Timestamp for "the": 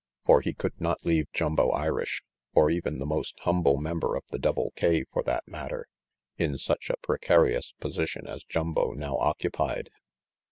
2.97-3.05, 4.31-4.39